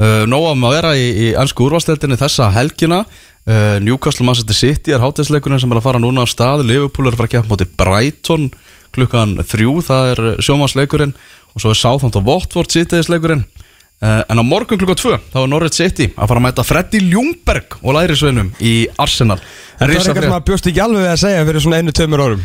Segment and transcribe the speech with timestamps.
[0.00, 3.04] uh, Nóam að vera í, í ennsku úrvalstildinni þessa helgina.
[3.44, 6.64] Uh, Newcastle Manchester City er hátíðsleikurinn sem er að fara núna á stað.
[6.68, 8.48] Liverpool er að fara að gefa móti Brighton
[8.94, 11.16] klukkan þrjú, það er sjómasleikurinn
[11.54, 13.63] og svo er Southampton Watford sittiðisleikurinn uh,
[14.02, 17.76] en á morgun klukkan tvö þá er Norwich City að fara að mæta Freddy Ljungberg
[17.80, 19.38] og lærisveinum í Arsenal.
[19.78, 22.44] Það er eitthvað sem að bjóst ekki alveg að segja fyrir svona einu, tömur var-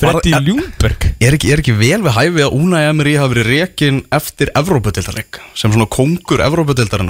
[0.00, 1.08] Freddy Ljungberg.
[1.20, 5.40] Er ekki, er ekki vel við hæfi að Unai Emery hafi verið rekin eftir Evrópudeildarleik
[5.54, 6.40] sem svona kongur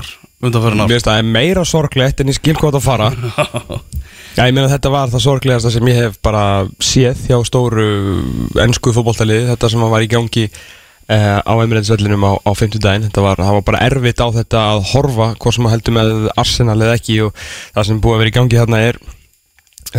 [0.01, 0.17] ár?
[0.41, 3.11] Mér finnst það meira sorglegt en ég skil hvað það fara.
[4.39, 6.43] Já, ég meina þetta var það sorglegasta sem ég hef bara
[6.79, 7.87] séð hjá stóru
[8.63, 10.47] ennsku fótboltaliði, þetta sem var í gangi
[11.11, 14.67] uh, á Emirates-vellinum á, á 50 daginn, þetta var, það var bara erfitt á þetta
[14.75, 18.23] að horfa hvort sem að heldur með Arsenal eða ekki og það sem búið að
[18.23, 19.01] vera í gangi þarna er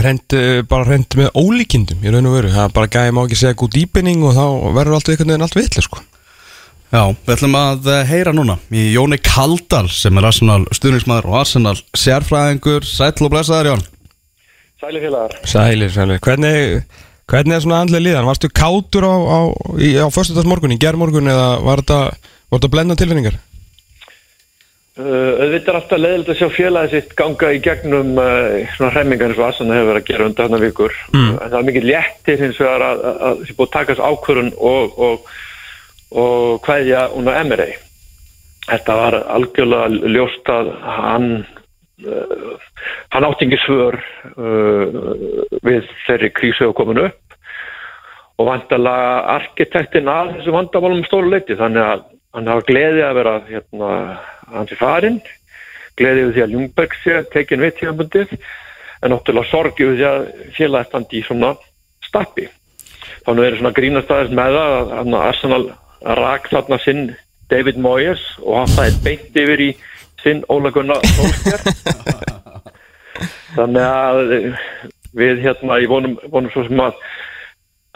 [0.06, 3.26] reynd, uh, bara reynd með ólíkindum í raun og veru, það er bara gæði má
[3.26, 4.46] ekki segja gúd dýpinning og þá
[4.80, 6.06] verður alltaf einhvern veginn allt vitlega sko.
[6.92, 11.38] Já, við ætlum að eh, heyra núna í Jóni Kaldal sem er Arsenal stuðningsmaður og
[11.40, 12.84] Arsenal sérfræðingur.
[12.84, 13.86] Sæll og blessaður Jón.
[14.82, 15.38] Sæli félagar.
[15.48, 16.84] Sælir, sælir, hvernig,
[17.32, 18.28] hvernig er svona andlega líðan?
[18.28, 19.40] Varstu kátur á, á,
[20.04, 22.02] á föstudagsmorgun, í gerðmorgun eða var þetta,
[22.52, 23.40] þetta blenda tilfinningar?
[25.00, 29.32] Uh, auðvitað er alltaf leðilegt að sjá félagi sitt ganga í gegnum uh, svona hremmingar
[29.32, 30.98] eins og Asana hefur verið að gera undan þarna vikur.
[31.14, 31.30] Mm.
[31.30, 35.00] En það er mikið léttir hins vegar að það sé búið að takast ákvörun og,
[35.08, 35.32] og,
[36.26, 37.70] og hvaðja unna Emery.
[38.68, 41.61] Þetta var algjörlega ljóst að hann, uh,
[42.02, 43.98] hann átti ekki svör
[44.36, 45.02] uh,
[45.66, 47.36] við þeirri krísu og komin upp.
[48.40, 53.36] Og vantalega arkitektin að þessu vandamálum stóru leiti þannig að hann hafa gleði að vera
[53.50, 53.92] hérna,
[54.54, 55.22] hans í farinn
[56.00, 58.34] gleði við því að Ljungberg sé tekin við tíðanbundið
[59.02, 60.26] en náttúrulega sorgi við því að
[60.58, 61.52] félagstandi í svona
[62.06, 62.48] stappi.
[63.26, 65.64] Þannig er svona grínastæðis með það að Arsenal
[66.22, 67.04] rak þarna sinn
[67.52, 69.72] David Moyes og hann það er beint yfir í
[70.24, 71.62] sinn Óla Gunnar Solskjær
[73.58, 74.22] þannig að
[75.18, 76.98] við hérna ég vonum, vonum svo sem að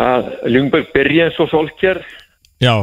[0.04, 2.02] að Ljungberg byrja eins og Solskjær
[2.64, 2.74] Já.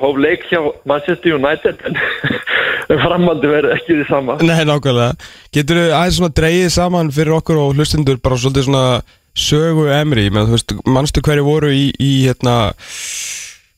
[0.00, 0.58] hóf leik hjá
[0.88, 1.98] Manchester United en,
[3.04, 5.14] framaldi verður ekki því sama Nei, nákvæmlega.
[5.54, 8.86] Getur þið aðeins svona dreigið saman fyrir okkur og hlustundur bara svolítið svona
[9.36, 12.72] sögu Emri, menn þú veist, manstu hverju voru í, í hérna,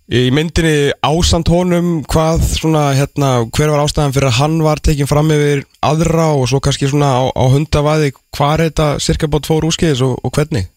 [0.08, 5.10] í myndinni ásand honum, hvað svona, hérna, hver var ástæðan fyrir að hann var tekin
[5.10, 9.48] fram yfir aðra og svo kannski svona á, á hundavaði, hvað er þetta cirka bát
[9.48, 10.70] fór úrskeiðis og, og hvernig?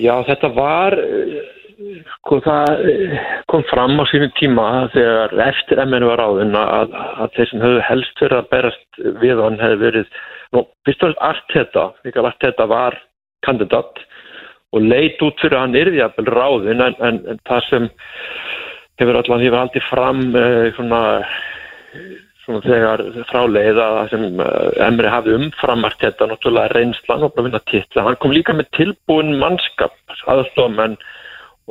[0.00, 0.96] Já, þetta var
[2.16, 3.16] sko, það eh,
[3.52, 7.82] kom fram á sínum tíma þegar eftir MN var áðin að, að þeir sem höfðu
[7.88, 10.16] helst verið að berast við hann hefði verið
[10.56, 12.96] nú, fyrst og fremst Arteta, líka Arteta var
[13.44, 14.00] kandidat
[14.72, 17.88] og leit út fyrir að hann yrði jafnvel ráðin en, en, en það sem
[19.00, 21.00] hefur allan hefur aldrei fram uh, svona,
[22.44, 27.48] svona þegar fráleið að það sem uh, Emri hafði umfram Arteta náttúrulega reynslan og bara
[27.48, 29.96] vinna titla hann kom líka með tilbúin mannskap
[30.32, 30.96] aðstofmenn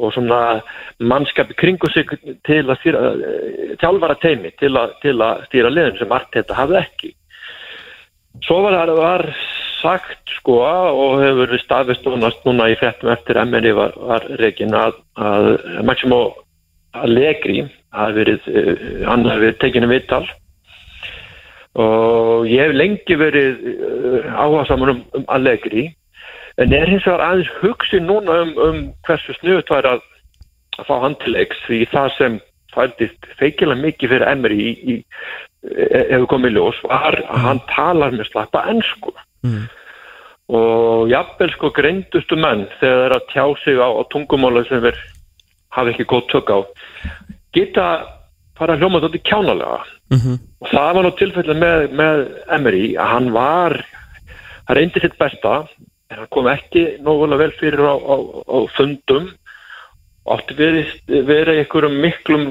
[0.01, 0.61] og svona
[1.03, 2.09] mannskap í kringu sig
[2.47, 6.79] til að stýra, eh, þjálfara teimi til að, til að stýra liðin sem Arteta hafði
[6.79, 7.11] ekki.
[8.47, 9.25] Svo var það var
[9.81, 14.99] sagt sko og hefur verið staðvist núna í frettum eftir MNI var, var reikin að,
[15.17, 15.49] að
[15.87, 16.21] Maximo
[16.97, 17.65] Allegri
[17.95, 20.23] hafi verið, uh, hann hafi verið tekinu vittal
[21.79, 25.89] og ég hef lengi verið uh, áhuga saman um, um Allegri
[26.59, 30.01] en er hins vegar aðeins hugsi núna um, um hversu snuðut var að,
[30.77, 32.39] að fá hann til leiks því það sem
[32.75, 34.95] fældist feikilega mikið fyrir Emery í, í,
[35.71, 39.63] e- hefur komið ljós var að hann talar með slappa ennsku Mm.
[40.53, 44.83] og jafnvel sko greindustu menn þegar þeir eru að tjá sig á, á tungumála sem
[44.83, 44.99] þeir
[45.73, 46.59] hafa ekki góð tök á
[47.55, 47.85] geta
[48.57, 49.81] fara að hljóma þetta kjánalega.
[50.13, 52.19] Mm og það var nú tilfellið með, með
[52.53, 53.73] Emery að hann var
[54.67, 55.65] hann reyndi sitt besta
[56.11, 58.15] en hann kom ekki nógulega vel fyrir á, á,
[58.45, 59.31] á fundum.
[60.29, 62.43] Átti verið, einhverjum miklum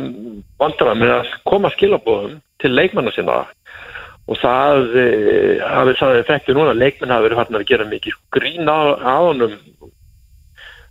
[0.58, 3.44] vandra með að koma skilabóðum til leikmanna sinna
[4.30, 5.06] og það e,
[5.64, 9.16] hafi það effekti núna að leikmenn hafi verið farin að gera mikið grín á, á
[9.26, 9.56] honum.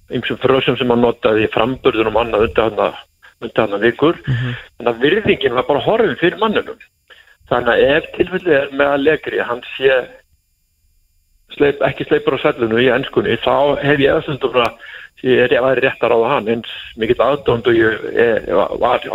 [0.09, 3.03] Einsum frösum sem hann notaði í framburðunum annað undir hann
[3.39, 4.17] undir hann vikur.
[4.25, 6.79] Þannig að virðingin var bara horfið fyrir mannunum
[7.49, 9.97] þannig að ef tilfellið er með að legri hann sé
[11.55, 14.69] sleip, ekki sleipur á svellinu í ennskunni þá hef ég eftir að bara
[15.25, 18.45] ég er rétt að ráða hann eins mikill aðdónd og ég er,
[18.79, 19.07] var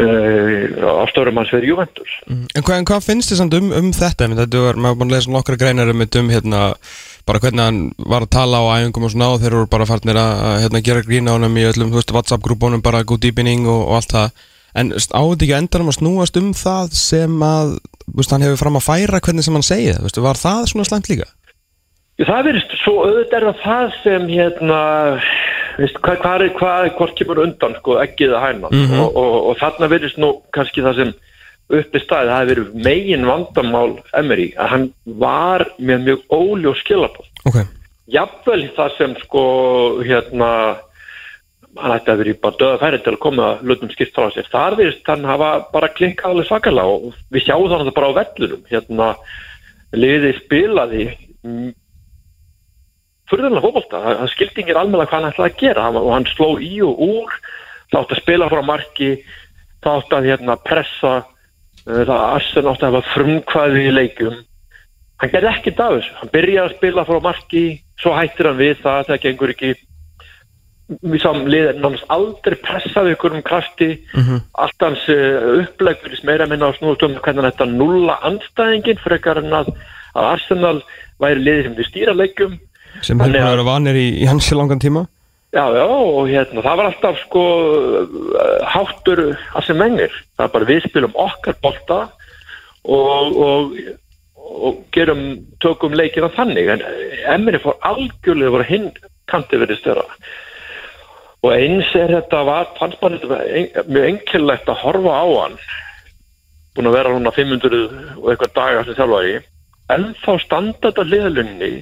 [0.00, 4.30] uh, ástórum hans fyrir Juventus En hvað, en hvað finnst þið samt um, um þetta?
[4.42, 6.64] Þetta var, maður búin að lesa nokkra greinar um, um hérna,
[7.28, 10.20] bara hvernig hann var að tala á æfingum og svona og þeir eru bara farnir
[10.20, 13.88] að hérna, gera grína á honum í öllum, þú veist, WhatsApp-grúbónum bara good evening og,
[13.88, 14.44] og allt það
[14.76, 17.76] En áður ekki endanum að snúast um það sem að,
[18.12, 21.08] veist, hann hefur fram að færa hvernig sem hann segið, veist, var það svona slæmt
[21.08, 21.28] líka?
[22.20, 24.80] Það verðist svo auðvitað er það sem hérna,
[25.78, 29.00] veist, hvað, hvað er, hvað, hvort kemur undan, sko, ekkið að hæna Mhm.
[29.00, 31.14] og, og, og þarna verðist nú kannski það sem
[31.68, 37.26] uppi staðið, það hefur verið megin vandamál Emery, að hann var með mjög óljós skilabóð.
[37.46, 37.56] Ok,
[38.06, 39.42] Jafnvel það sem, sko,
[40.06, 40.50] hérna,
[41.76, 44.46] hann ætti að vera í bara döða færi til að koma hlutum skipt frá sér.
[44.48, 48.62] Þar verðist hann hafa bara klikkað alveg svakalega og við sjáum þannig bara á vellunum,
[48.70, 49.08] hérna,
[49.92, 51.04] liðið spilaði
[53.30, 55.86] mm, fótbolta, það það skildi engir almenna hvað hann ætlaði að gera.
[55.86, 57.38] Hann- og hann sló í og úr
[57.90, 59.10] það átti að spila frá marki
[59.84, 64.44] það átti að hérna, pressa uh, það Arsen átti að hafa frumkvæði í leikum
[65.20, 66.14] hann gerði ekkert af þessu.
[66.20, 67.64] Hann byrjaði að spila frá marki
[68.00, 69.72] svo hættir hann við það, það gengur ekki.
[70.86, 73.88] Við sáum liðin náttúrulega aldrei pressaði ykkur um krafti.
[74.54, 79.72] Allt hans uh, uppleggur meira minna á snúðum hvernig þetta nulla anstæðingin frekar en að,
[80.14, 80.78] að Arsenal
[81.18, 82.58] væri liðið sem þið stýra leikum
[83.02, 85.06] sem að- hefur verið vanir í, í hans í langan tíma
[85.56, 87.42] Já, já, og hérna, það var alltaf sko
[88.02, 89.20] uh, háttur
[89.56, 90.12] að sem mengir.
[90.36, 91.98] Það er bara við spilum okkar bolta
[92.84, 93.78] og, og,
[94.36, 95.22] og gerum,
[95.64, 96.68] tökum leikina þannig.
[96.74, 96.84] En
[97.38, 98.90] Emri fór algjörlega voru hinn
[99.30, 100.04] kanti verið störa.
[101.46, 105.58] Og eins er þetta, var, fannst maður þetta mjög enkillegt að horfa á hann.
[106.76, 107.82] Búin að vera núna 500
[108.18, 109.36] og eitthvað dagar sem þjálfari.
[109.94, 111.74] En þá standa þetta liðalunni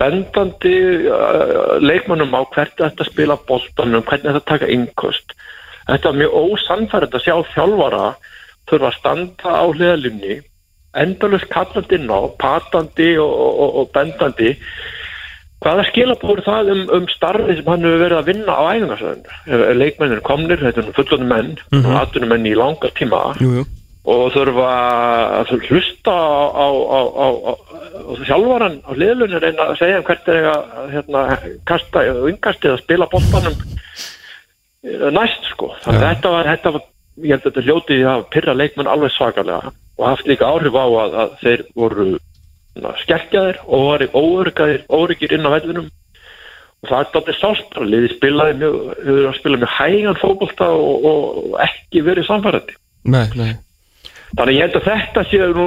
[0.00, 0.76] bendandi
[1.12, 5.34] uh, leikmannum á hvert þetta spila boltanum, hvernig þetta taka innkost.
[5.88, 8.06] Þetta er mjög ósannfærið að sjá þjálfara
[8.70, 10.38] þurfa að standa á hliðalunni,
[11.00, 14.54] endalust kallandi inn á, patandi og, og, og bendandi.
[15.60, 19.26] Hvaða skilabóður það um, um starfi sem hann hefur verið að vinna á æfingarsöðun?
[19.76, 21.98] Leikmennir komnir, þetta er fullonum menn, mm -hmm.
[22.00, 23.66] aðtunum menn í langa tíma jú
[24.08, 24.68] og þurfa
[25.40, 28.32] að hlusta á, á, á, á, á,
[28.80, 31.24] á liðlunni reyna að segja um hvert er að hérna,
[31.68, 33.58] kasta og yngasti að spila boltanum
[34.86, 35.74] eh, næst sko.
[35.84, 36.14] Þannig að Já.
[36.14, 36.88] þetta var, þetta var
[37.20, 40.86] ég held að þetta hljóti að pyrra leikmenn alveg svakalega og haft líka áhrif á
[40.88, 42.10] að, að þeir voru
[43.04, 45.90] skerkjaðir og voru óörgaðir, óryggir inn á vellinum.
[46.80, 50.20] Og það er dálítið sást að liði spilaði mjög, hefur verið að spila mjög hægan
[50.22, 53.50] fótbolta og, og ekki verið samfærandi Nei, nei
[54.38, 55.64] Þannig ég held að þetta sé nú,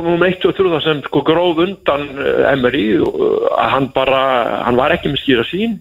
[0.48, 2.06] og þrjúða sem sko gróð undan
[2.54, 4.22] Emery og uh, að hann bara,
[4.64, 5.74] hann var ekki með skýra sín.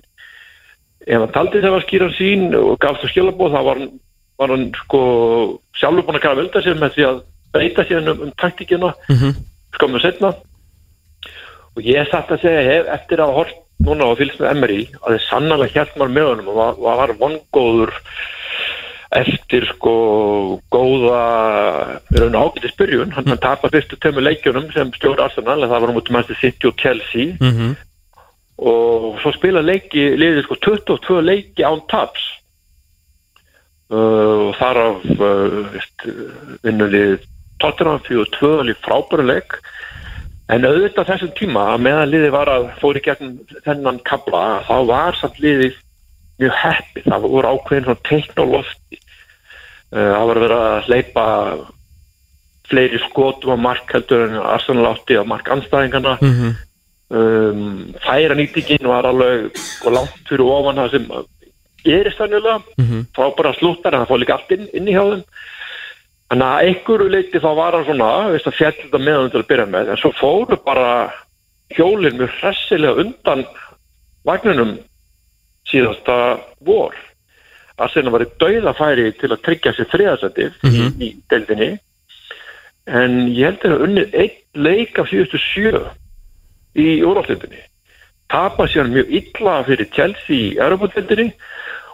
[1.06, 4.00] Ef hann taldi þegar var skýra sín og gaf það skilabóð þá var, hann-
[4.42, 5.02] var hann sko
[5.78, 7.22] sjálfur búin að gera velda sér með því að
[7.54, 9.32] breyta sér um, um taktíkina Mhm.
[9.78, 10.32] skömmu setna.
[11.76, 15.14] Og ég satt að segja hef, eftir að hort núna og fylgst með Emery að
[15.16, 17.94] þið sannarlega hjælt maður með honum og var, var vongóður
[19.12, 19.94] eftir sko
[20.72, 21.22] góða
[22.16, 23.12] raun ágætis byrjun.
[23.12, 26.40] Hann, hann tapar fyrstu tömu leikjunum sem stjóri Arsenal, en það var út um Manchester
[26.40, 27.34] City og Chelsea.
[27.40, 27.74] Mhm.
[28.62, 32.22] og svo spila leiki liðið sko 22 leiki án taps.
[33.90, 35.80] Uh, og þar af uh,
[36.62, 37.24] vinnulið
[37.58, 39.56] Tottenham 42 líf frábæru leik.
[40.52, 43.34] En auðvitað þessum tíma að meðan liðið var að fóri gegn
[43.66, 45.80] þennan kabla þá var samt liðið
[46.40, 47.88] mjög heppi, það voru ákveðin
[48.52, 48.98] lofti.
[49.92, 51.26] Uh, það var að vera að hleypa
[52.72, 56.52] fleiri skotum á mark heldur en Arsenal átti á mark anstæðingana Mhm.
[57.12, 61.08] um, færa nýtingin var alveg sko, langt fyrir ofan það sem
[61.84, 63.06] gerist þannig Mhm.
[63.12, 65.24] frábæra slúttar en það fór líka allt inn, inn í hjá þeim.
[66.30, 69.42] Þannig að einhverju leiti þá var hann svona veist, að fjall þetta með hann til
[69.42, 69.88] að byrja með.
[69.90, 71.12] En svo fóru bara
[71.76, 73.44] hjólinn mjög hressilega undan
[74.24, 74.78] vagninum
[75.72, 76.18] síðasta
[76.66, 76.94] vor.
[77.82, 81.72] Arsenal var í dauðafæri til að tryggja sér þriðasettið í, í deildinni.
[82.86, 85.84] En ég held að það unnið einn leik af síðustu sjö
[86.78, 87.62] í úráltindinni
[88.32, 91.32] tapa sér mjög illa fyrir Chelsea í Europatildinni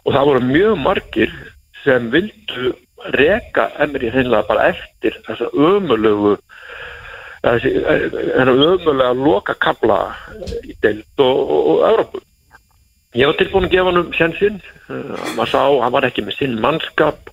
[0.04, 1.32] og það voru mjög margir
[1.82, 2.75] sem vildu
[3.14, 6.37] reka Emery hreinlega bara eftir þessa ömulegu
[7.42, 7.75] þessi
[8.44, 10.00] ömulega loka kabla
[10.62, 12.23] í deild og, og, og Európu
[13.17, 14.59] ég var tilbúin að gefa hann um sjansinn
[14.91, 17.31] uh, sá, hann var ekki með sinn mannskap.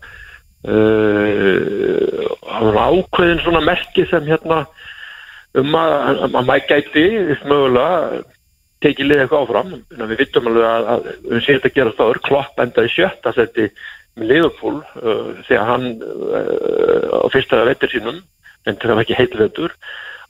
[0.65, 4.63] Uh, hann var ákveðin svona merki sem hérna
[5.55, 7.03] um að, að, að maður gæti
[7.47, 8.23] mögulega
[8.83, 9.69] tekið liðið eitthvað áfram.
[9.95, 11.05] En við vittum alveg að, að
[11.45, 13.67] séum þetta að gera stáður klopp endaði sjötta seti
[14.15, 18.21] með Liverpool uh, þegar hann á fyrsta vettur sínum
[18.65, 19.73] en það var ekki heitvetur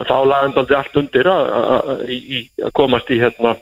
[0.04, 3.54] þá lagði hann allt undir að, í- að komast í hérna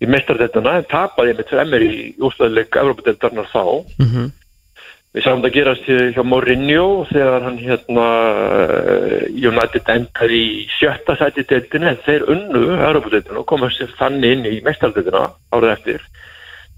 [0.00, 3.64] í mestardeltana en tapaði með tremmir í ústöðuleik Evropadeltarnar þá
[4.00, 4.30] Mhm.
[5.10, 8.04] Við sáum það gerast hjá Mourinho þegar hann hérna
[8.70, 14.36] eh, United endar í sjötta sæti deildinu en þeir unnu Europadeildinu og komast sér þannig
[14.36, 16.04] inn í mestardeildina árið eftir.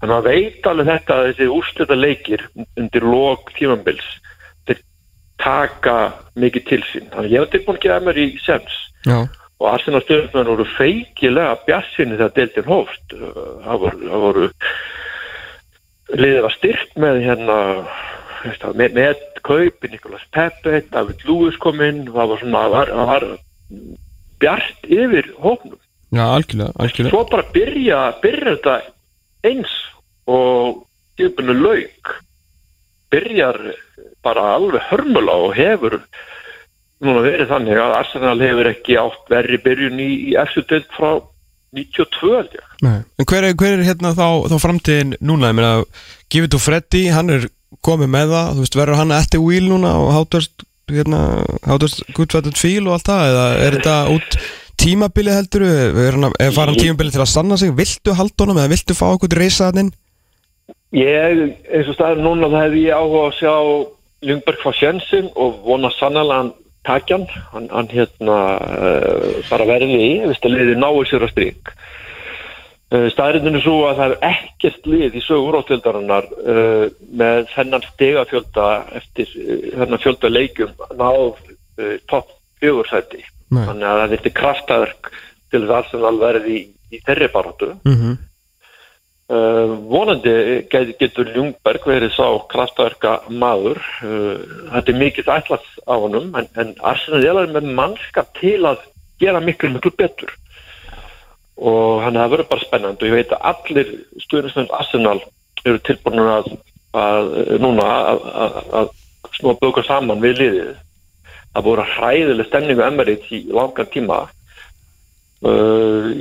[0.01, 2.47] Þannig að veit alveg þetta að þessi úrstölda leikir
[2.81, 4.09] undir lok tímambils
[4.65, 4.81] þeir
[5.45, 5.97] taka
[6.33, 7.05] mikið til sín.
[7.13, 9.17] Þannig að ég var tilbúin að gefa mér í sems Já,
[9.63, 13.13] og Arsenal stjórnmenn voru feikilega bjarsinni þegar deildin hófst.
[13.15, 14.49] Það voru, það voru
[16.19, 17.59] liðið var styrkt með hérna
[18.75, 22.03] með, með kaupi Nikolas Pepe, David Lewis kom inn.
[22.11, 23.27] Það var svona, var, var
[24.43, 25.79] bjart yfir hóknum
[26.13, 27.13] já, algjörlega, algjörlega.
[27.13, 28.75] Svo bara byrja, byrja þetta
[29.47, 29.71] eins
[30.29, 30.83] og
[31.19, 32.13] tjöpunni lauk.
[33.13, 33.59] Byrjar
[34.25, 35.99] bara alveg hörmulega og hefur
[37.05, 41.11] núna verið þannig að Arsenal hefur ekki átt verri byrjun í, í eftir deild frá
[41.73, 42.65] 92 held ég.
[42.85, 42.99] Nei.
[43.17, 45.73] En hver er, hver er hérna þá, þá framtíðin núna, ég meina
[46.33, 47.47] Give it to Freddy, hann er
[47.85, 51.21] komið með það þú veist, verður hann eftir wheel núna og hátast, hérna,
[51.65, 54.37] hátast gudfættet fíl og allt það, eða er þetta út
[54.83, 58.73] tímabilið heldur, er, hann, er faran tímabilið til að sanna sig, viltu halda honum eða
[58.73, 59.93] viltu fá okkur reysaðinn?
[60.93, 61.43] Ég,
[61.73, 63.53] eins og staðar núna það hefði ég áhuga að sjá
[64.23, 66.51] Ljungberg fá sjensin og vona sannlega hann
[66.87, 71.73] takjan, hann, hann hérna uh, bara verði í, viðst að liði náu sér að strík.
[72.93, 76.85] Uh, Staðrindin er svo að það er ekkert lið í sögur átvildarinnar uh,
[77.21, 81.39] með þennan stegafjölda eftir þennan fjölda leikjum náð
[82.09, 83.23] topp fjögursæti.
[83.53, 85.09] Þannig að það er kraftaverk
[85.53, 86.61] til þess að Arsenal verði í,
[86.93, 87.73] í þeirri baráttu.
[87.85, 88.21] Mm -hmm.
[89.31, 90.31] Uh, vonandi
[90.67, 94.41] get, getur Ljungberg verið sá kraftverka maður uh,
[94.73, 98.81] þetta er mikið ætlast á honum en, en Arsenal er með mannskap til að
[99.23, 100.33] gera miklu miklu betur.
[101.55, 105.21] Og hann það verður bara spennand og ég veit að allir stuðnismenn Arsenal
[105.63, 106.51] eru tilbúin að,
[106.91, 107.31] að
[107.63, 108.93] núna að, að, að
[109.37, 110.71] snúa bökur saman við liðið.
[111.53, 114.25] Það voru hræðileg stemningu Emirates í langan tíma
[115.43, 116.13] Uh,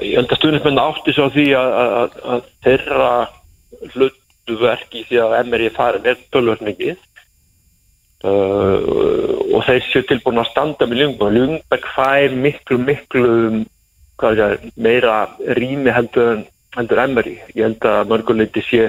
[0.00, 2.14] ég held að stuðnismenn átti svo því að,
[2.64, 3.10] þeirra
[3.92, 6.96] hlutverk í því að MRI fari með tölvöld mikið.
[8.24, 8.80] Uh,
[9.54, 13.26] og þeir séu tilbúin að standa með Ljungberg Ljungberg fær miklu miklu
[14.18, 15.18] er það, meira
[15.54, 18.88] rými heldur, en- heldur MRI ég held að mörguleiti sé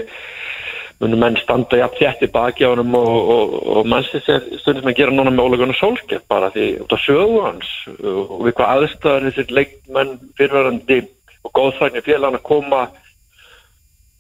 [1.00, 4.27] munum menn standa jafn þétti baki á honum og, og, og mannsins
[4.60, 8.58] stundum að gera núna með ólegunum sólskett bara því út af sögu hans og við
[8.58, 11.00] hvað aðstæðar þessir leikmenn fyrirverandi
[11.48, 12.82] og góðfækni félagann að koma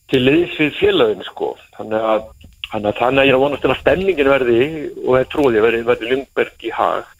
[0.09, 1.53] til liðs við félagin sko.
[1.77, 2.23] Þannig að
[2.69, 4.59] þannig að þannig að ég er að vonast til að stemningin verði
[5.03, 7.15] og er trúið verði, verði Lundberg í hag.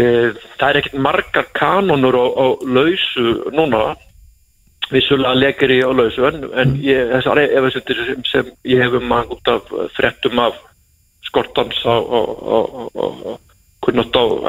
[0.00, 0.28] Eh,
[0.60, 3.82] það er ekkert margar kanonur á, á lausu núna
[4.90, 9.14] vissulega lekir ég á lausu en, en ég, þessar efasendir sem, sem ég hef um
[9.16, 10.58] að út af frettum af
[11.26, 12.58] skortans á, á, á,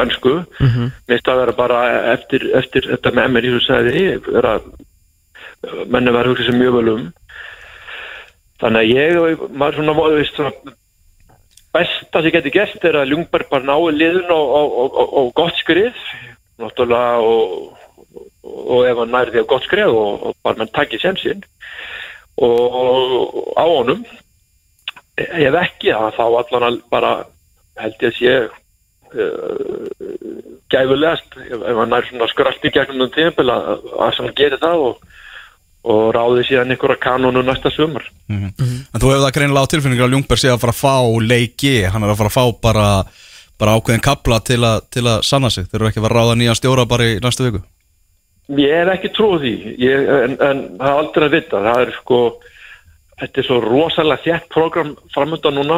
[0.01, 0.91] ennsku mm -hmm.
[1.07, 1.81] minnst að vera bara
[2.13, 4.60] eftir, eftir þetta með mér í húsæði vera
[5.88, 7.07] menni vera hugsað sem mjög vel um.
[8.62, 10.51] Þannig að ég maður svona, svona
[11.74, 15.33] besta sem geti gert er að Ljungberg bara nái liðun og, og, og, og, og
[15.38, 15.93] gott skrið
[16.62, 17.77] náttúrulega og
[18.43, 21.43] og ef hann nærði á gott skref og, og bara mann takki semsinn
[22.41, 24.01] og á honum
[25.17, 27.13] ef ekki það þá allan að bara
[27.81, 29.91] held ég að sé uh,
[30.71, 34.62] gæfulegast ef, ef hann nær svona skrallt í gegnum um tímpil að, að hann gerir
[34.62, 35.03] það og,
[35.91, 38.07] og ráði síðan einhverja kanonu næsta sumar.
[38.29, 40.95] En þú hefur það greinilega á tilfinningur að Ljungberg sé að fara að fá
[41.33, 42.88] leiki Hann er að fara að fá bara,
[43.60, 45.67] bara ákveðin kapla til, a, til að sanna sig.
[45.67, 47.63] Þeir eru ekki að fara að ráða nýjan stjóra bara í næstu viku
[48.60, 51.91] Ég hef ekki trúið því, ég, en, en það er aldrei að vita, það er
[51.96, 52.20] sko,
[53.22, 55.77] þetta er svo rosalega þjætt program framönda núna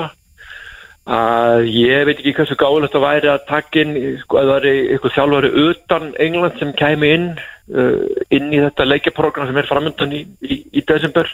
[1.03, 4.67] að ég veit ekki hversu gáðilegt að væri að taka inn, sko, að það er
[4.71, 7.27] eitthvað þjálfari utan England sem kæmi inn,
[7.75, 11.29] uh, inn í þetta leikjaprogram sem er framöndan í, í, í desember.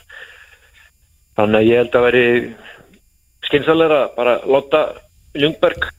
[1.38, 2.25] Þannig að ég held að veri
[3.48, 4.84] skynsalega bara láta
[5.38, 5.91] Ljungberg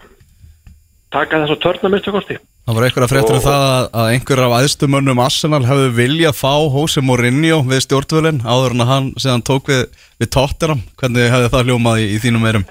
[1.15, 2.37] taka þess að törna minnstu kosti.
[2.67, 6.53] Það var einhverja fréttur um það að, að einhverja af æðstumönnum Arsenal hefðu vilja fá
[6.71, 9.87] Jose Mourinho við stjórnvölinn áður en að hann síðan tók við,
[10.21, 12.69] við Tottenham hvernig hefði það hljómað í, í þínum eirum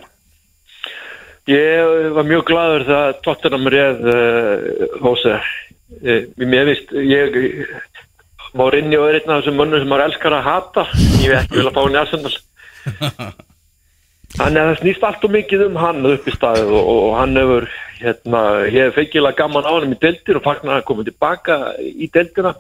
[1.49, 5.39] Ég var mjög gladur þegar Tottenham réð uh, Hóse.
[6.03, 7.37] Uh, mér vist, ég
[8.57, 10.85] Mourinho er einn af þessum mönnum sem maður elskar að hata.
[11.23, 12.33] Ég hef ekki vilja fá hann í Arsenal.
[14.37, 17.39] Þannig að það snýst allt og mikið um hann upp í staðið og, og hann
[17.39, 17.67] hefur,
[17.99, 22.09] hérna, ég hef feikilega gaman á hann í deltir og fagnar að koma tilbaka í
[22.13, 22.55] deltina.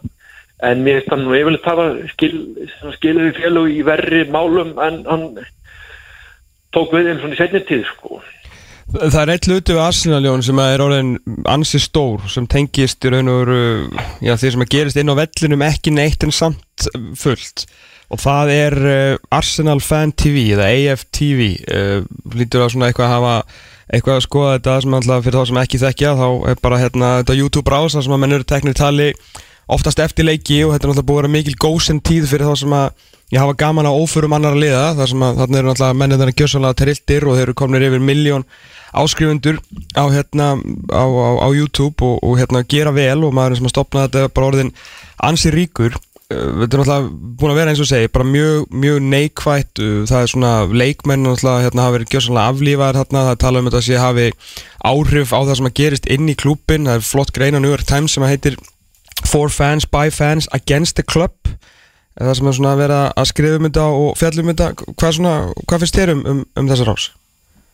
[0.59, 2.33] En mér finnst hann nú yfirleitt hafa skil,
[2.97, 5.25] skilið við félug í verri málum en hann
[6.75, 8.19] tók við þeim svona í setni tíð sko.
[8.89, 11.11] Það er eitt hluti við Arsenaljón sem er orðin
[11.49, 13.59] ansi stór sem tengist í raun og veru
[14.25, 16.87] já, því sem að gerist inn á vellinum ekki neitt en samt
[17.19, 17.67] fullt.
[18.09, 21.99] Og það er uh, Arsenal Fan TV eða AFTV uh,
[22.33, 23.35] lítur að svona eitthvað að hafa
[23.89, 27.11] eitthvað að skoða þetta sem alltaf fyrir þá sem ekki þekkja þá er bara hérna
[27.21, 29.11] þetta YouTube brás þar sem að menn eru teknir tali
[29.69, 32.63] oftast eftir leiki og þetta er náttúrulega búið að vera mikil góðsend tíð fyrir þá
[32.63, 35.69] sem að ég hafa gaman á óförum annar að liða þar sem að þarna eru
[35.69, 38.45] náttúrulega mennir þannig gjössalega triltir og þeir eru kominir yfir miljón
[38.93, 39.59] áskrifundur
[39.93, 40.57] á, hérna,
[40.89, 44.23] á, á, á YouTube og, og hérna gera vel og maður sem að stopna þetta
[44.25, 44.71] er bara orðin
[45.21, 45.97] ansi ríkur.
[46.29, 49.81] Uh, þetta er náttúrulega búin að vera eins og segi bara mjög, mjög neikvætt.
[49.81, 53.69] Uh, það er svona leikmenn náttúrulega hérna hafa verið gjössanlega aflífaðar hérna það tala um
[53.69, 54.27] þetta að sé hafi
[54.89, 57.73] áhrif á það sem að gerist inn í klúpin það er flott grein á New
[57.73, 58.59] York Times sem að heitir
[59.25, 61.33] For fans, by fans, against the club
[62.19, 65.13] það sem er svona að vera að skrifa um þetta og fjallum um þetta hvað,
[65.17, 65.33] svona,
[65.63, 67.05] hvað finnst þér um, um, um þessa rás?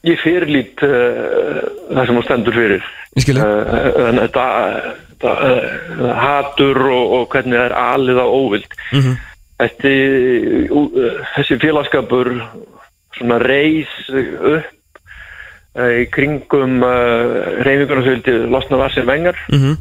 [0.05, 2.85] Ég fyrirlít uh, það sem hún stendur fyrir
[3.23, 4.45] skilja uh, þetta
[5.25, 9.23] uh, hatur og, og hvernig það er alið á óvild mm -hmm.
[9.55, 9.91] Þetta,
[10.75, 12.29] uh, þessi félagskapur
[13.15, 14.99] svona reys upp
[15.79, 19.77] uh, í kringum uh, reyfingunarfjöldi losna var sem vengar mm -hmm.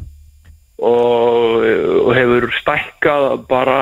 [0.77, 1.63] Og,
[2.05, 3.79] og hefur stækkað bara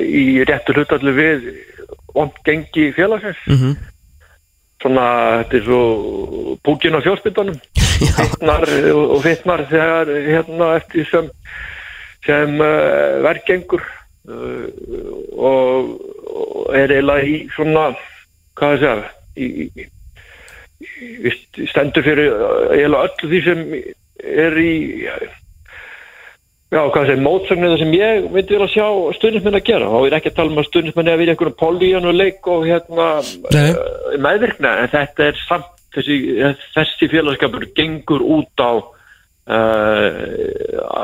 [0.00, 1.50] í réttu hlutallu við
[2.16, 3.76] vond gengi félagsins Mm -hmm.
[4.82, 5.06] svona,
[5.42, 5.82] þetta er svo
[6.64, 7.60] búkin á fjórspindunum
[8.18, 11.30] fittnar og fittnar þegar hérna eftir sem
[12.26, 13.82] sem uh, verkengur
[14.28, 14.66] uh,
[15.36, 17.94] og, og er eiginlega í svona
[18.56, 19.04] hvað það segja
[19.36, 19.86] í, í,
[21.28, 23.60] í, stendur fyrir uh, eiginlega öllu því sem
[24.46, 24.72] er í
[26.74, 29.86] Já, hvað segir, mótsögnu það sem ég myndi vilja sjá stundismenn að gera.
[29.86, 32.16] Og ég er ekki að tala um að stundismenn er að vera einhvern políjan og
[32.18, 33.78] leik og hérna uh,
[34.24, 36.18] meðvirkna en þetta er samt þessi,
[36.74, 40.10] þessi félagskapur gengur út á uh,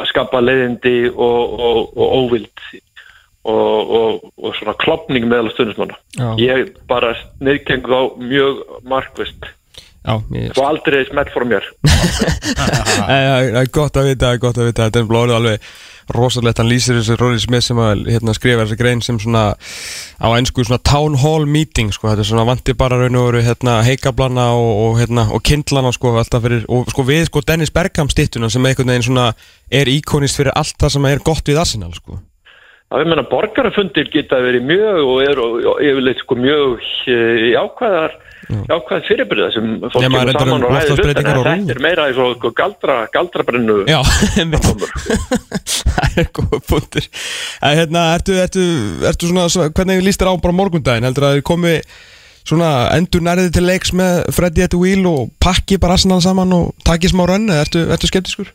[0.01, 2.67] að skapa leiðindi og, og, og óvild
[3.43, 9.49] og, og, og svona klopning meðal stundismanna ég bara neðkengu á mjög markvist
[10.03, 11.67] Já, ég og aldrei smelt frá mér
[12.99, 15.69] Það er gott að vita, gott að vita Þetta er blóðið alveg
[16.17, 20.29] rosalegt Hann lýsir þessu Róli Smith sem að hérna, skrifa þessi grein sem svona á
[20.35, 22.11] einsku svona town hall meeting sko.
[22.11, 25.95] Þetta er svona vanti bara raun og veru hérna, heikablana og, og, hérna, og kindlana
[25.95, 29.31] sko, fyrir, og sko við sko Dennis Bergham stittuna sem einhvern veginn svona
[29.71, 32.19] er íkonist fyrir allt það sem er gott við Arsenal sko.
[32.93, 38.19] Já, ég meina, borgarafundir geta verið mjög og eru og yfirleitt sko mjög eh, jákvæðar,
[38.69, 40.77] jákvæð fyrirbyrða sem fólk kemur um saman og hlutina.
[40.77, 43.79] loftslagsbreytingar og Þetta er meira eins og sko, galdra, galdrabrennu.
[43.89, 44.01] Já,
[45.97, 48.69] það er góða punktur en, hérna, ertu, ertu,
[49.09, 51.79] ertu svona, hvernig líst þér á bara morgundaginn heldur að þið komi
[52.45, 56.53] svona endur nærðið til leiks með Freddy at the wheel og pakki bara Arsenal saman
[56.59, 58.53] og taki smá rönn eða ertu, ertu skeptiskur?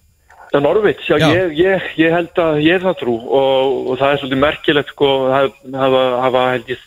[0.47, 1.27] Það er Norvits, já, Já.
[1.33, 4.93] Ég, ég, ég held að ég er það trú og, og það er svolítið merkilegt
[4.93, 6.85] sko, það hafa, hafa held ég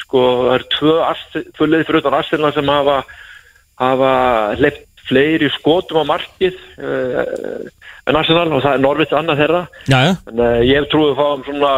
[0.00, 2.98] sko, það eru tvö, leið fyrir utan Arsenal sem hafa
[3.76, 4.12] hafa
[4.56, 7.66] hleypt fleiri skotum á markið uh,
[8.06, 9.62] en Arsenal og það er Norvits annað þeirra.
[9.86, 10.12] Já, já.
[10.30, 11.72] En uh, ég hef trúið að fá um svona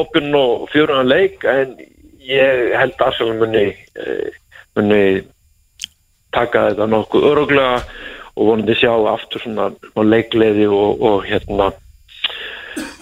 [0.00, 1.74] opinn og fjörunan leik en
[2.28, 3.66] ég held að Arsenal muni
[4.00, 4.38] uh,
[4.78, 5.02] muni
[6.34, 7.82] taka þetta nokkuð öruglega
[8.38, 11.72] og vonandi sjá aftur svona smá leikleiði og, og hérna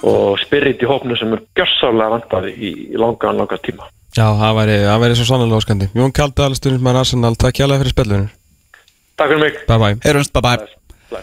[0.07, 3.91] og spirit í hópnu sem er gjörsálega vandaði í, í langan, langan tíma.
[4.17, 5.91] Já, það væri, það væri svo sannlega óskandi.
[5.97, 8.29] Jón Kaldal, stundismæður Arsenal, takk hjálpa fyrir spillunum
[9.17, 9.59] Takk fyrir mig.
[9.69, 11.23] Bye bye Heyrumst, bye bye.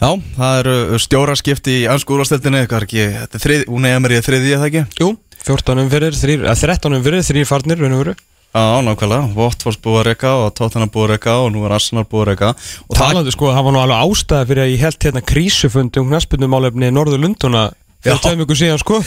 [0.00, 3.98] Já, það eru stjóraskipti í ansku úrvarsteltinni Hvað er ekki, þetta er þrið, hún er
[4.02, 4.84] mér í þriði, eða ekki?
[5.02, 5.10] Jú,
[5.44, 8.16] 14 um fyrir, 3, að 13 um fyrir, 3 farnir, raun og veru
[8.50, 12.02] Já, nákvæmlega, Votvors búið að reyka og Tottenham búið að reyka og nú er Arsenal
[12.10, 12.48] búið að reyka
[12.88, 16.08] og Talandi sko, það var nú alveg ástæða fyrir að ég held hérna krísufundi um
[16.10, 17.62] knaspundumálefni Norður Lunduna
[18.02, 18.98] fyrir tveim ykkur síðan sko.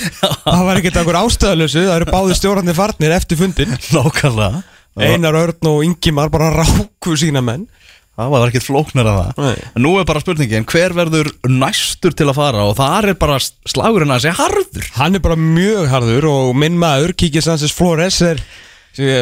[0.46, 4.64] Það var ekkert einhver ástæðalösu, það eru báði stjórnarnir farnir eftir fundin nákvæmlega.
[5.04, 7.66] Einar Örn og Ingimar bara ráku sína menn.
[8.14, 9.40] Það var ekkert flóknar að það.
[9.42, 9.70] Nei.
[9.82, 12.68] Nú er bara spurningin, hver verður næstur til að fara?
[12.70, 14.92] Og það er bara slagurinn að segja harður.
[15.00, 18.44] Hann er bara mjög harður og minn maður, Kiki Sanchez Flores er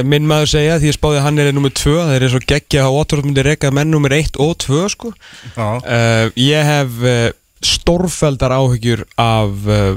[0.03, 2.47] minn maður segja því ég spáði að hann er nummið 2 það er eins og
[2.49, 5.11] geggja að Ótturð myndi reyka menn nummið 1 og 2 sko.
[5.55, 7.29] Uh, Ég hef uh,
[7.63, 9.93] stórfældar áhyggjur af uh,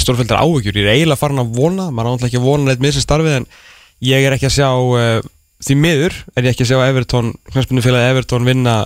[0.00, 2.94] stórfældar áhyggjur, ég er eiginlega farin að vona maður ánæglega ekki að vona neitt með
[2.94, 3.48] þessi starfið en
[4.08, 4.70] ég er ekki að sjá
[5.60, 8.78] því miður er ég ekki að sjá Everton knæspunnufélagi Everton vinna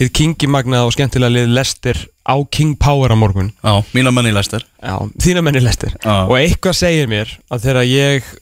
[0.00, 3.52] hið Kingi magnað og skemmtilega lið Lester á King Power á morgun.
[3.62, 6.24] Já mína menn í læstir Já, þína menni Lester Já.
[6.26, 8.32] og eitthvað segir mér að þegar ég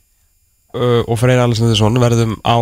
[0.75, 2.57] uh, og Freyr Alessandarsson verðum á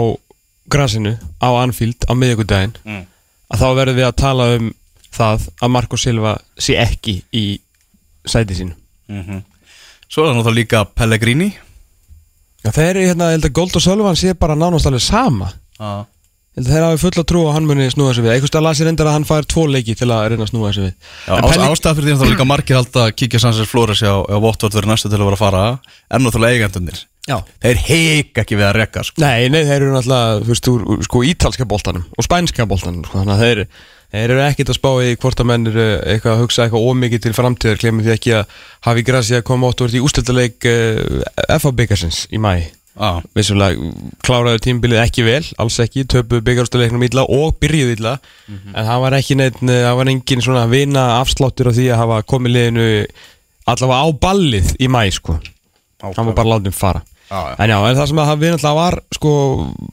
[0.68, 3.04] grasinu á Anfield á miðjögudaginn Mm.
[3.52, 4.66] að þá verðum við að tala um
[5.18, 7.44] það að Marco Silva sé ekki í
[8.28, 8.74] sæti sínu.
[10.08, 11.48] Svo er það náttúrulega líka Pellegrini.
[12.64, 15.48] Já, þeir eru hérna, ég held að Gold og Sölvan sé bara nánast alveg sama.
[15.80, 16.04] Að
[16.66, 18.32] þeir hafi fulla trú að hann muni snúa sig við.
[18.36, 20.88] Eitthvað stað lasi reyndar að hann fær tvo leiki til að reyna að snúa sig
[20.88, 20.94] við.
[21.28, 23.68] Já, En Pellegrini- ástæða fyrir því að það er líka margir halda að kíkja Sanchez
[23.70, 25.62] Flores á, á Votvort verið næstu til að vera að fara
[26.10, 27.42] en náttúrulega eigendunir Já.
[27.60, 29.20] Þeir heik ekki við að rekka sko.
[29.20, 33.18] Nei, nei, þeir eru náttúrulega, þú veist, úr, sko, ítalska boltanum og spænska boltanum, sko,
[33.20, 33.60] þannig að þeir,
[34.16, 37.22] þeir eru ekkert að spá í hvort að menn eru eitthvað að hugsa eitthvað ómikið
[37.26, 38.56] til framtíðar, glemir því ekki að
[38.88, 42.54] hafi græsi að koma ótt og verið í ústöldaleik uh, FA byggarsins í mæ.
[42.98, 43.90] Já, Vissulega
[44.26, 48.16] kláraðu tímbilið ekki vel, alls ekki, töpu byggarústuleiknum illa og byrjuð illa,
[48.50, 52.16] en það var ekki neitt, það var engin svona vina afsláttur á því að hafa
[52.26, 52.86] komið liðinu
[53.70, 55.36] allavega á ballið í mæ, sko.
[56.02, 57.04] Hann var bara látið um fara.
[57.28, 57.54] Já, já.
[57.60, 59.32] En já, en það sem að það við náttúrulega var sko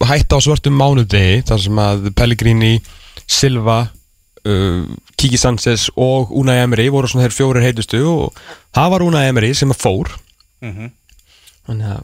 [0.08, 2.74] hætta á svörtum mánudegi þar sem að Pellegrini,
[3.28, 3.78] Silva
[4.48, 4.84] uh,
[5.20, 8.40] Kiki Sanchez og Unai Emery voru svona þeir fjórir heitustu og
[8.76, 10.14] það var Unai Emery sem að fór
[10.64, 10.88] Mhm.
[11.68, 12.04] Þannig að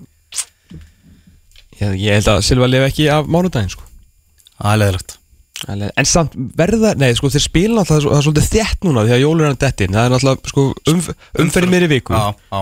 [1.82, 3.84] ég, ég held að Silva lifi ekki af mánudaginn sko.
[4.62, 5.18] Það leðilegt
[5.70, 9.12] Alveg- En samt verða, nei sko þeir spila náttúrulega það er svolítið þétt núna því
[9.14, 11.10] að jólur er hann dettin það er náttúrulega sko umf,
[11.44, 12.16] umferðin mér í viku.
[12.18, 12.62] Já, já.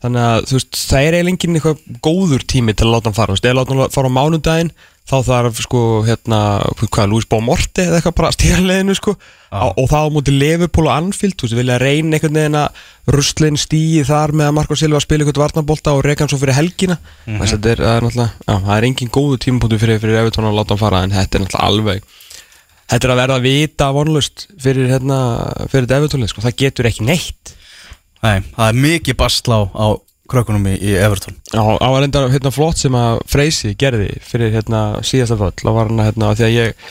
[0.00, 3.18] Þannig að þú veist, það er eiginlega enginn eitthvað góður tími til að láta hann
[3.20, 4.72] fara, þú veist, eða láta hann fara á mánudaginn
[5.10, 6.38] þá þarf sko, hérna,
[6.80, 8.30] hvað, Lúis Bómorti eða eitthvað bara
[8.70, 9.16] leiðinu sko.
[9.50, 13.58] Á, og þá móti Leifupól og Anfield, þú veist, vilja reyna einhvern veginn að ruslinn
[13.58, 17.00] stíi þar með að Marko Silva spila eitthvað varnarbolta og reyka hann svo fyrir helgina.
[17.26, 17.50] Mm -hmm.
[17.50, 20.58] þetta er, það er náttúrulega, já, það er enginn góðu tímapunktu fyrir, fyrir Evertón að
[20.58, 22.02] láta hann fara en þetta er náttúrulega alveg
[22.90, 25.18] þetta er að verða að vita vonlust fyrir, hérna,
[25.70, 27.54] fyrir Evertónlið, sko, það getur ekki neitt.
[28.20, 29.86] Nei, það er mikið bastlá á
[30.30, 31.36] krökkunum í, í Everton.
[31.52, 35.76] Já, á að reynda hérna, flott sem að Freysi gerði fyrir hérna, síðasta völl og
[35.76, 36.88] var hann hérna, að því að ég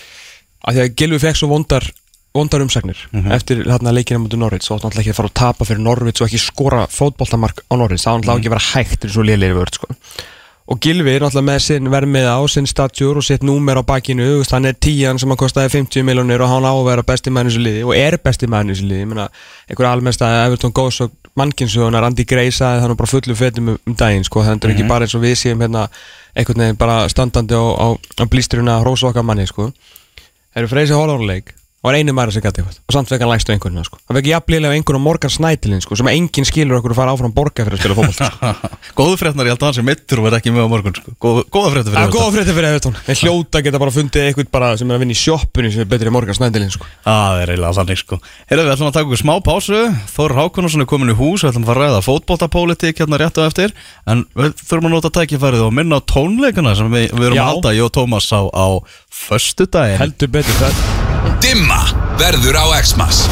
[0.60, 1.88] að því að Gilvi fekk svo vondar
[2.36, 3.00] vondar umsagnir
[3.34, 6.28] eftir hérna, leikina mútið Norvits og náttúrulega ekki að fara að tapa fyrir Norvits og
[6.28, 9.56] ekki skora fótboltamark á Norvits það var náttúrulega ekki að vera hægt eins og lélir
[9.58, 9.98] vörð sko.
[10.70, 14.52] Og Gilvi er náttúrulega með sinn vermið á sinn statjur og sitt númer á veist,
[14.54, 17.50] hann er tíjan sem að kostaði 50 miljonir og hann á að vera besti maður
[17.50, 19.02] í þessu liði og er besti maður í þessu liði.
[19.02, 19.28] Ég meina,
[19.66, 22.06] einhver almennst að Everton góðs og mannkinsögunar
[22.54, 25.18] sagði það nú bara fullu fetum um, um daginn sko, það er ekki bara eins
[25.18, 25.88] og við séum hérna
[26.38, 27.88] einhvern veginn bara standandi á, á,
[28.78, 29.72] á hrósa okkar manni sko.
[30.54, 33.52] Það eru freysi hólarleik og einu maður sem gæti eitthvað og samt vekk hann lægstu
[33.54, 33.96] einhvern sko.
[34.10, 37.34] hann vekk jafnlega einhvern á Morgan Snædilin sko, sem enginn skilur okkur að fara áfram
[37.36, 38.30] borga fyrir að spila fótbolt sko.
[39.00, 41.10] Góðu fréttnar, held að hann sem mittur og verð ekki með á morgun sko.
[41.24, 44.24] Góð, Góða fréttar fyrir Það er góða frétti fyrir Evertón Þeir hljóta geta bara fundið
[44.28, 46.86] eitthvað bara sem er að vinna í sjoppunni sem er betri en Morgan Snædilin sko.
[47.06, 48.16] Það er eiginlega þannig sko
[48.50, 49.80] Heyrðu, við ætlum að taka okkur smá pásu
[50.16, 51.78] Þór Hákonarsson er komin í hús Við ætlum að
[59.20, 60.00] á föstudaginn.
[60.00, 60.74] Heldur betur það
[61.44, 61.82] Dimma
[62.20, 63.26] verður á Xmas